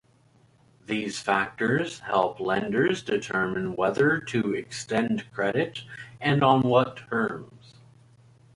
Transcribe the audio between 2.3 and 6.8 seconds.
lenders determine whether to extend credit, and on